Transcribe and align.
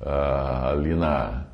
uh, 0.00 0.68
ali 0.70 0.94
na, 0.94 1.44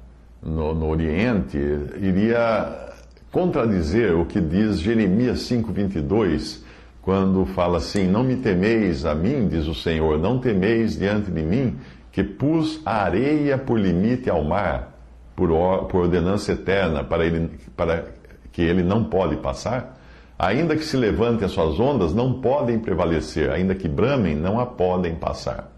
no, 0.43 0.75
no 0.75 0.89
Oriente 0.89 1.59
iria 2.01 2.87
contradizer 3.31 4.15
o 4.15 4.25
que 4.25 4.41
diz 4.41 4.81
Jeremias 4.81 5.41
5,22, 5.41 6.63
quando 7.03 7.45
fala 7.47 7.79
assim: 7.79 8.07
Não 8.07 8.25
me 8.25 8.37
temeis 8.37 9.05
a 9.05 9.15
mim, 9.15 9.49
diz 9.49 9.67
o 9.67 9.75
Senhor, 9.75 10.19
não 10.19 10.39
temeis 10.39 10.99
diante 10.99 11.31
de 11.31 11.43
mim, 11.43 11.77
que 12.11 12.25
pus 12.25 12.81
a 12.85 13.03
areia 13.03 13.59
por 13.59 13.79
limite 13.79 14.31
ao 14.31 14.43
mar, 14.43 14.97
por, 15.35 15.51
por 15.89 16.03
ordenança 16.03 16.53
eterna, 16.53 17.05
para, 17.05 17.27
ele, 17.27 17.51
para 17.77 18.07
que 18.51 18.63
ele 18.63 18.83
não 18.83 19.05
pode 19.05 19.37
passar? 19.37 19.97
Ainda 20.39 20.77
que 20.77 20.85
se 20.85 20.97
levante 20.97 21.45
as 21.45 21.53
suas 21.53 21.79
ondas, 21.81 22.15
não 22.15 22.41
podem 22.41 22.79
prevalecer, 22.79 23.51
ainda 23.51 23.75
que 23.75 23.89
bramem, 23.89 24.35
não 24.35 24.61
a 24.61 24.67
podem 24.67 25.15
passar. 25.15 25.76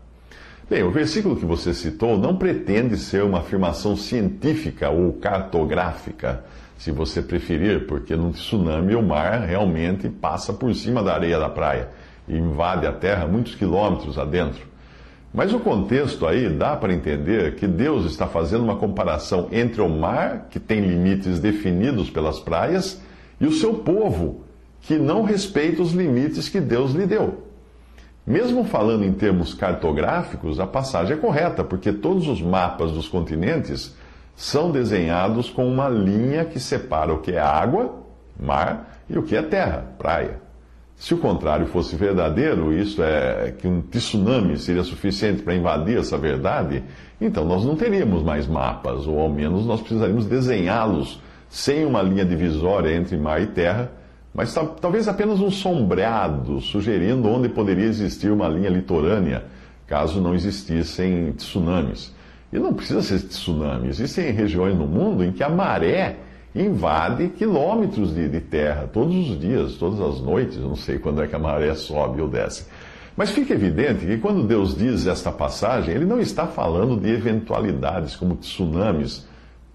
Bem, 0.70 0.82
o 0.82 0.90
versículo 0.90 1.34
que 1.34 1.46
você 1.46 1.72
citou 1.72 2.18
não 2.18 2.36
pretende 2.36 2.98
ser 2.98 3.22
uma 3.22 3.38
afirmação 3.38 3.96
científica 3.96 4.90
ou 4.90 5.14
cartográfica, 5.14 6.44
se 6.76 6.90
você 6.90 7.22
preferir, 7.22 7.86
porque 7.86 8.14
num 8.14 8.32
tsunami 8.32 8.94
o 8.94 9.02
mar 9.02 9.40
realmente 9.40 10.10
passa 10.10 10.52
por 10.52 10.74
cima 10.74 11.02
da 11.02 11.14
areia 11.14 11.38
da 11.38 11.48
praia 11.48 11.88
e 12.28 12.36
invade 12.36 12.86
a 12.86 12.92
terra 12.92 13.26
muitos 13.26 13.54
quilômetros 13.54 14.18
adentro. 14.18 14.66
Mas 15.32 15.54
o 15.54 15.58
contexto 15.58 16.26
aí 16.26 16.50
dá 16.50 16.76
para 16.76 16.92
entender 16.92 17.54
que 17.54 17.66
Deus 17.66 18.04
está 18.04 18.26
fazendo 18.26 18.64
uma 18.64 18.76
comparação 18.76 19.48
entre 19.50 19.80
o 19.80 19.88
mar, 19.88 20.48
que 20.50 20.60
tem 20.60 20.82
limites 20.82 21.40
definidos 21.40 22.10
pelas 22.10 22.40
praias, 22.40 23.00
e 23.40 23.46
o 23.46 23.52
seu 23.52 23.72
povo, 23.72 24.44
que 24.82 24.98
não 24.98 25.22
respeita 25.22 25.80
os 25.80 25.92
limites 25.92 26.46
que 26.46 26.60
Deus 26.60 26.92
lhe 26.92 27.06
deu. 27.06 27.47
Mesmo 28.28 28.62
falando 28.62 29.06
em 29.06 29.12
termos 29.14 29.54
cartográficos, 29.54 30.60
a 30.60 30.66
passagem 30.66 31.16
é 31.16 31.18
correta, 31.18 31.64
porque 31.64 31.90
todos 31.90 32.28
os 32.28 32.42
mapas 32.42 32.92
dos 32.92 33.08
continentes 33.08 33.96
são 34.36 34.70
desenhados 34.70 35.48
com 35.48 35.66
uma 35.66 35.88
linha 35.88 36.44
que 36.44 36.60
separa 36.60 37.10
o 37.10 37.20
que 37.20 37.32
é 37.32 37.40
água, 37.40 38.02
mar, 38.38 39.00
e 39.08 39.16
o 39.16 39.22
que 39.22 39.34
é 39.34 39.40
terra, 39.40 39.82
praia. 39.96 40.42
Se 40.94 41.14
o 41.14 41.16
contrário 41.16 41.68
fosse 41.68 41.96
verdadeiro, 41.96 42.70
isso 42.70 43.02
é 43.02 43.54
que 43.56 43.66
um 43.66 43.80
tsunami 43.80 44.58
seria 44.58 44.84
suficiente 44.84 45.40
para 45.40 45.54
invadir 45.54 45.96
essa 45.96 46.18
verdade, 46.18 46.84
então 47.18 47.46
nós 47.46 47.64
não 47.64 47.76
teríamos 47.76 48.22
mais 48.22 48.46
mapas, 48.46 49.06
ou 49.06 49.18
ao 49.18 49.30
menos 49.30 49.64
nós 49.64 49.80
precisaríamos 49.80 50.26
desenhá-los 50.26 51.18
sem 51.48 51.86
uma 51.86 52.02
linha 52.02 52.26
divisória 52.26 52.94
entre 52.94 53.16
mar 53.16 53.40
e 53.40 53.46
terra 53.46 53.90
mas 54.34 54.54
talvez 54.80 55.08
apenas 55.08 55.40
um 55.40 55.50
sombreado, 55.50 56.60
sugerindo 56.60 57.28
onde 57.28 57.48
poderia 57.48 57.86
existir 57.86 58.30
uma 58.30 58.48
linha 58.48 58.68
litorânea, 58.68 59.44
caso 59.86 60.20
não 60.20 60.34
existissem 60.34 61.32
tsunamis. 61.32 62.14
E 62.52 62.58
não 62.58 62.72
precisa 62.72 63.02
ser 63.02 63.20
tsunami, 63.20 63.88
existem 63.88 64.30
regiões 64.30 64.74
no 64.74 64.86
mundo 64.86 65.22
em 65.22 65.32
que 65.32 65.42
a 65.42 65.50
maré 65.50 66.16
invade 66.54 67.28
quilômetros 67.28 68.14
de, 68.14 68.26
de 68.26 68.40
terra 68.40 68.88
todos 68.90 69.14
os 69.30 69.38
dias, 69.38 69.74
todas 69.74 70.00
as 70.00 70.20
noites, 70.20 70.56
não 70.56 70.74
sei 70.74 70.98
quando 70.98 71.22
é 71.22 71.26
que 71.26 71.36
a 71.36 71.38
maré 71.38 71.74
sobe 71.74 72.22
ou 72.22 72.28
desce. 72.28 72.66
Mas 73.14 73.30
fica 73.30 73.52
evidente 73.52 74.06
que 74.06 74.16
quando 74.16 74.46
Deus 74.46 74.76
diz 74.76 75.06
esta 75.06 75.30
passagem, 75.30 75.94
ele 75.94 76.06
não 76.06 76.20
está 76.20 76.46
falando 76.46 76.98
de 76.98 77.10
eventualidades 77.10 78.16
como 78.16 78.36
tsunamis, 78.36 79.26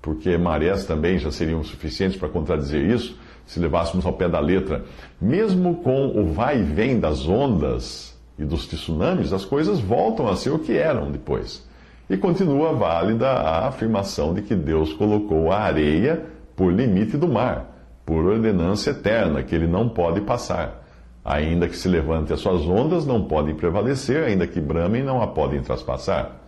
porque 0.01 0.35
marés 0.37 0.85
também 0.85 1.19
já 1.19 1.29
seriam 1.29 1.63
suficientes 1.63 2.17
para 2.17 2.29
contradizer 2.29 2.89
isso 2.89 3.17
se 3.45 3.59
levássemos 3.59 4.05
ao 4.05 4.13
pé 4.13 4.29
da 4.29 4.39
letra, 4.39 4.83
mesmo 5.21 5.75
com 5.75 6.07
o 6.07 6.33
vai 6.33 6.59
e 6.59 6.63
vem 6.63 6.99
das 6.99 7.27
ondas 7.27 8.17
e 8.37 8.45
dos 8.45 8.67
tsunamis, 8.67 9.33
as 9.33 9.45
coisas 9.45 9.79
voltam 9.79 10.27
a 10.27 10.35
ser 10.35 10.51
o 10.51 10.59
que 10.59 10.77
eram 10.77 11.11
depois. 11.11 11.67
E 12.09 12.17
continua 12.17 12.73
válida 12.73 13.29
a 13.29 13.67
afirmação 13.67 14.33
de 14.33 14.41
que 14.41 14.55
Deus 14.55 14.93
colocou 14.93 15.51
a 15.51 15.59
areia 15.59 16.25
por 16.55 16.71
limite 16.71 17.17
do 17.17 17.27
mar, 17.27 17.65
por 18.05 18.25
ordenança 18.25 18.91
eterna, 18.91 19.43
que 19.43 19.55
ele 19.55 19.67
não 19.67 19.87
pode 19.89 20.21
passar. 20.21 20.83
Ainda 21.23 21.69
que 21.69 21.77
se 21.77 21.87
levante 21.87 22.33
as 22.33 22.41
suas 22.41 22.61
ondas, 22.67 23.05
não 23.05 23.23
podem 23.23 23.55
prevalecer, 23.55 24.23
ainda 24.23 24.45
que 24.45 24.59
bramem, 24.59 25.01
não 25.01 25.21
a 25.21 25.27
podem 25.27 25.61
traspassar. 25.61 26.42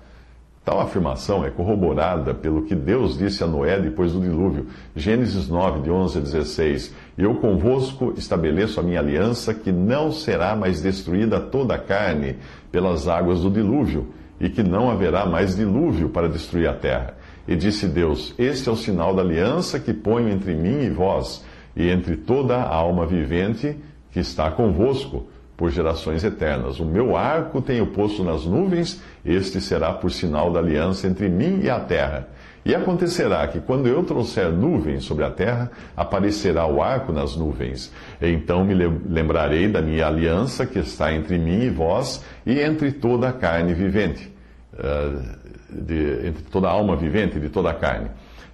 Tal 0.65 0.81
afirmação 0.81 1.45
é 1.45 1.51
corroborada 1.51 2.33
pelo 2.33 2.63
que 2.63 2.73
Deus 2.73 3.15
disse 3.15 3.43
a 3.43 3.47
Noé 3.47 3.79
depois 3.79 4.13
do 4.13 4.19
dilúvio. 4.19 4.65
Gênesis 4.95 5.47
9, 5.47 5.81
de 5.81 5.91
11 5.91 6.17
a 6.17 6.21
16. 6.21 6.95
Eu 7.15 7.35
convosco 7.35 8.15
estabeleço 8.17 8.79
a 8.79 8.83
minha 8.83 8.99
aliança, 8.99 9.53
que 9.53 9.71
não 9.71 10.11
será 10.11 10.55
mais 10.55 10.81
destruída 10.81 11.39
toda 11.39 11.75
a 11.75 11.77
carne 11.77 12.37
pelas 12.71 13.07
águas 13.07 13.41
do 13.41 13.51
dilúvio, 13.51 14.07
e 14.41 14.49
que 14.49 14.63
não 14.63 14.89
haverá 14.89 15.23
mais 15.23 15.55
dilúvio 15.55 16.09
para 16.09 16.27
destruir 16.27 16.67
a 16.67 16.73
terra. 16.73 17.13
E 17.47 17.55
disse 17.55 17.87
Deus: 17.87 18.33
Este 18.35 18.67
é 18.67 18.71
o 18.71 18.75
sinal 18.75 19.15
da 19.15 19.21
aliança 19.21 19.79
que 19.79 19.93
ponho 19.93 20.29
entre 20.29 20.55
mim 20.55 20.81
e 20.81 20.89
vós, 20.89 21.45
e 21.75 21.89
entre 21.89 22.17
toda 22.17 22.55
a 22.55 22.75
alma 22.75 23.05
vivente 23.05 23.77
que 24.11 24.19
está 24.19 24.49
convosco 24.49 25.27
por 25.57 25.71
gerações 25.71 26.23
eternas. 26.23 26.79
O 26.79 26.85
meu 26.85 27.15
arco 27.15 27.61
tenho 27.61 27.87
posto 27.87 28.23
nas 28.23 28.45
nuvens, 28.45 29.01
este 29.25 29.61
será 29.61 29.93
por 29.93 30.11
sinal 30.11 30.51
da 30.51 30.59
aliança 30.59 31.07
entre 31.07 31.29
mim 31.29 31.61
e 31.63 31.69
a 31.69 31.79
terra. 31.79 32.27
E 32.65 32.73
acontecerá 32.73 33.47
que, 33.47 33.59
quando 33.59 33.87
eu 33.87 34.03
trouxer 34.03 34.51
nuvens 34.51 35.03
sobre 35.03 35.23
a 35.23 35.29
terra, 35.29 35.69
aparecerá 35.95 36.65
o 36.65 36.81
arco 36.81 37.13
nas 37.13 37.35
nuvens. 37.35 37.93
Então 38.19 38.65
me 38.65 38.73
lembrarei 38.73 39.67
da 39.67 39.83
minha 39.83 40.07
aliança 40.07 40.65
que 40.65 40.79
está 40.79 41.13
entre 41.13 41.37
mim 41.37 41.61
e 41.61 41.69
vós, 41.69 42.25
e 42.43 42.59
entre 42.59 42.91
toda 42.91 43.29
a 43.29 43.33
carne 43.33 43.75
vivente, 43.75 44.33
uh, 44.73 45.21
de, 45.69 46.27
entre 46.27 46.43
toda 46.51 46.67
a 46.67 46.71
alma 46.71 46.95
vivente 46.95 47.39
de 47.39 47.49
toda 47.49 47.69
a 47.69 47.73
carne. 47.75 48.09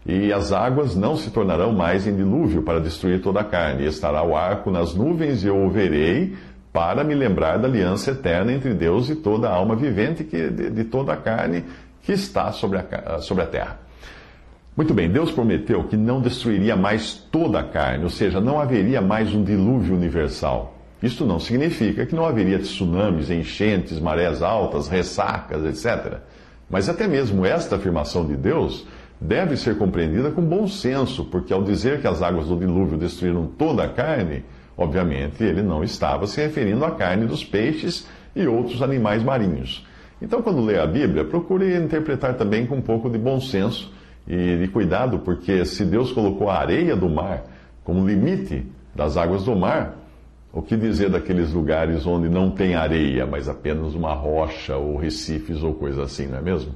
E 0.05 0.33
as 0.33 0.51
águas 0.51 0.93
não 0.93 1.15
se 1.15 1.29
tornarão 1.29 1.71
mais 1.71 2.05
em 2.05 2.13
dilúvio 2.13 2.63
para 2.63 2.81
destruir 2.81 3.21
toda 3.21 3.39
a 3.39 3.43
carne. 3.45 3.83
E 3.83 3.87
estará 3.87 4.23
o 4.23 4.35
arco 4.35 4.69
nas 4.71 4.93
nuvens, 4.93 5.43
e 5.43 5.47
eu 5.47 5.55
o 5.55 5.69
verei 5.69 6.35
para 6.71 7.03
me 7.03 7.13
lembrar 7.13 7.57
da 7.57 7.67
aliança 7.67 8.11
eterna 8.11 8.51
entre 8.53 8.73
Deus 8.73 9.09
e 9.09 9.15
toda 9.15 9.49
a 9.49 9.53
alma 9.53 9.75
vivente, 9.75 10.23
que, 10.23 10.49
de, 10.49 10.69
de 10.69 10.83
toda 10.85 11.13
a 11.13 11.17
carne 11.17 11.65
que 12.01 12.13
está 12.13 12.51
sobre 12.51 12.79
a, 12.79 13.19
sobre 13.19 13.43
a 13.43 13.47
terra. 13.47 13.79
Muito 14.75 14.93
bem, 14.93 15.09
Deus 15.09 15.31
prometeu 15.31 15.83
que 15.83 15.97
não 15.97 16.21
destruiria 16.21 16.75
mais 16.75 17.13
toda 17.13 17.59
a 17.59 17.63
carne, 17.63 18.05
ou 18.05 18.09
seja, 18.09 18.39
não 18.39 18.59
haveria 18.59 19.01
mais 19.01 19.33
um 19.33 19.43
dilúvio 19.43 19.95
universal. 19.95 20.77
Isto 21.03 21.25
não 21.25 21.39
significa 21.39 22.05
que 22.05 22.15
não 22.15 22.25
haveria 22.25 22.59
tsunamis, 22.59 23.29
enchentes, 23.29 23.99
marés 23.99 24.41
altas, 24.41 24.87
ressacas, 24.87 25.65
etc. 25.65 26.19
Mas 26.69 26.87
até 26.87 27.07
mesmo 27.07 27.45
esta 27.45 27.75
afirmação 27.75 28.25
de 28.25 28.37
Deus 28.37 28.87
deve 29.19 29.57
ser 29.57 29.77
compreendida 29.77 30.31
com 30.31 30.41
bom 30.41 30.67
senso, 30.67 31.25
porque 31.25 31.51
ao 31.51 31.63
dizer 31.63 31.99
que 31.99 32.07
as 32.07 32.21
águas 32.21 32.47
do 32.47 32.55
dilúvio 32.55 32.97
destruíram 32.97 33.45
toda 33.45 33.83
a 33.83 33.89
carne, 33.89 34.45
Obviamente, 34.77 35.43
ele 35.43 35.61
não 35.61 35.83
estava 35.83 36.25
se 36.27 36.41
referindo 36.41 36.83
à 36.85 36.91
carne 36.91 37.25
dos 37.25 37.43
peixes 37.43 38.07
e 38.35 38.47
outros 38.47 38.81
animais 38.81 39.23
marinhos. 39.23 39.85
Então, 40.21 40.41
quando 40.41 40.61
lê 40.61 40.79
a 40.79 40.85
Bíblia, 40.85 41.25
procure 41.25 41.75
interpretar 41.75 42.35
também 42.35 42.65
com 42.65 42.75
um 42.75 42.81
pouco 42.81 43.09
de 43.09 43.17
bom 43.17 43.39
senso 43.39 43.91
e 44.27 44.57
de 44.57 44.67
cuidado, 44.67 45.19
porque 45.19 45.65
se 45.65 45.83
Deus 45.83 46.11
colocou 46.11 46.49
a 46.49 46.57
areia 46.59 46.95
do 46.95 47.09
mar 47.09 47.43
como 47.83 48.07
limite 48.07 48.65
das 48.95 49.17
águas 49.17 49.43
do 49.43 49.55
mar, 49.55 49.97
o 50.53 50.61
que 50.61 50.75
dizer 50.75 51.09
daqueles 51.09 51.51
lugares 51.51 52.05
onde 52.05 52.29
não 52.29 52.51
tem 52.51 52.75
areia, 52.75 53.25
mas 53.25 53.47
apenas 53.47 53.95
uma 53.95 54.13
rocha 54.13 54.75
ou 54.75 54.97
recifes 54.97 55.63
ou 55.63 55.73
coisa 55.73 56.03
assim, 56.03 56.27
não 56.27 56.37
é 56.37 56.41
mesmo? 56.41 56.75